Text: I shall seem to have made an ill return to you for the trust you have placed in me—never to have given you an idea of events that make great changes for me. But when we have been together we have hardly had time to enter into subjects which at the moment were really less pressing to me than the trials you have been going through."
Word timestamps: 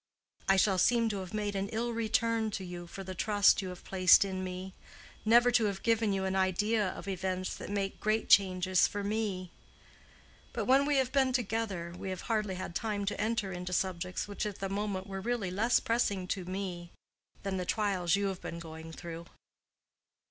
I 0.49 0.55
shall 0.55 0.79
seem 0.79 1.09
to 1.09 1.19
have 1.19 1.31
made 1.31 1.55
an 1.55 1.69
ill 1.69 1.91
return 1.93 2.49
to 2.57 2.63
you 2.65 2.87
for 2.87 3.03
the 3.03 3.13
trust 3.13 3.61
you 3.61 3.67
have 3.69 3.83
placed 3.83 4.25
in 4.25 4.43
me—never 4.43 5.51
to 5.51 5.65
have 5.65 5.83
given 5.83 6.11
you 6.11 6.25
an 6.25 6.35
idea 6.35 6.89
of 6.89 7.07
events 7.07 7.53
that 7.57 7.69
make 7.69 7.99
great 7.99 8.27
changes 8.27 8.87
for 8.87 9.03
me. 9.03 9.51
But 10.53 10.65
when 10.65 10.87
we 10.87 10.95
have 10.97 11.11
been 11.11 11.33
together 11.33 11.93
we 11.95 12.09
have 12.09 12.21
hardly 12.21 12.55
had 12.55 12.73
time 12.73 13.05
to 13.05 13.21
enter 13.21 13.51
into 13.51 13.73
subjects 13.73 14.27
which 14.27 14.47
at 14.47 14.57
the 14.57 14.69
moment 14.69 15.05
were 15.05 15.21
really 15.21 15.51
less 15.51 15.79
pressing 15.79 16.27
to 16.29 16.45
me 16.45 16.89
than 17.43 17.57
the 17.57 17.63
trials 17.65 18.15
you 18.15 18.25
have 18.29 18.41
been 18.41 18.57
going 18.57 18.91
through." 18.91 19.27